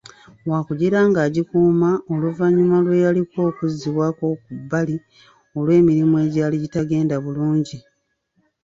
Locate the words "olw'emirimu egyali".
5.57-6.55